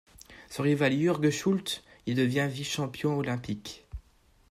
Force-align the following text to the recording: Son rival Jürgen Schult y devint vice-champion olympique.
Son 0.49 0.63
rival 0.63 0.93
Jürgen 0.93 1.29
Schult 1.31 1.83
y 2.07 2.15
devint 2.15 2.47
vice-champion 2.47 3.19
olympique. 3.19 3.85